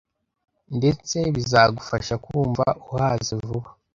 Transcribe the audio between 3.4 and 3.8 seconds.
vuba